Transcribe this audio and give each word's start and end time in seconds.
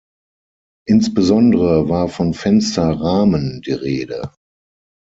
Insbesondere 0.87 1.87
war 1.87 2.09
von 2.09 2.33
Fensterrahmen 2.33 3.61
die 3.61 3.73
Rede. 3.73 4.31